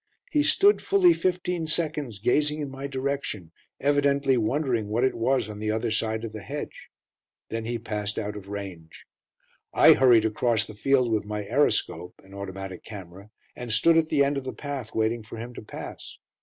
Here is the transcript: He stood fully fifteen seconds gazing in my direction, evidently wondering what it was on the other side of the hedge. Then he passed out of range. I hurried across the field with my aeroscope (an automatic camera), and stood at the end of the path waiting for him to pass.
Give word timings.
He 0.31 0.41
stood 0.41 0.81
fully 0.81 1.13
fifteen 1.13 1.67
seconds 1.67 2.17
gazing 2.17 2.59
in 2.59 2.71
my 2.71 2.87
direction, 2.87 3.51
evidently 3.79 4.35
wondering 4.35 4.87
what 4.87 5.03
it 5.03 5.13
was 5.13 5.47
on 5.47 5.59
the 5.59 5.69
other 5.69 5.91
side 5.91 6.23
of 6.23 6.31
the 6.33 6.41
hedge. 6.41 6.89
Then 7.49 7.65
he 7.65 7.77
passed 7.77 8.17
out 8.17 8.35
of 8.35 8.47
range. 8.47 9.05
I 9.75 9.93
hurried 9.93 10.25
across 10.25 10.65
the 10.65 10.73
field 10.73 11.11
with 11.11 11.25
my 11.25 11.45
aeroscope 11.45 12.19
(an 12.23 12.33
automatic 12.33 12.83
camera), 12.83 13.29
and 13.55 13.71
stood 13.71 13.95
at 13.95 14.09
the 14.09 14.23
end 14.23 14.37
of 14.37 14.43
the 14.43 14.53
path 14.53 14.95
waiting 14.95 15.21
for 15.21 15.37
him 15.37 15.53
to 15.53 15.61
pass. 15.61 16.17